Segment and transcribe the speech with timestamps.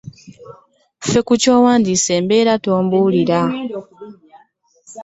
[1.05, 3.39] Nfa ku kyandeese ebirala tombuulira.